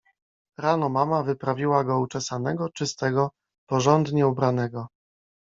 Rano 0.57 0.89
mama 0.89 1.23
wyprawiła 1.23 1.83
go 1.83 1.99
uczesanego, 1.99 2.69
czystego, 2.69 3.31
porządnie 3.69 4.27
ubranego. 4.27 4.87